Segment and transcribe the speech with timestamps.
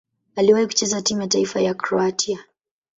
[0.35, 2.39] Aliwahi kucheza timu ya taifa ya Kroatia.